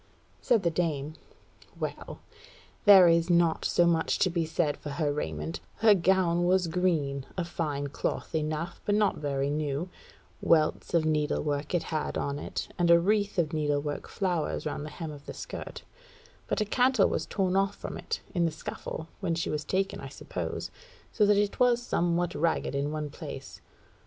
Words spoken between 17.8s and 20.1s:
it; in the scuffle when she was taken, I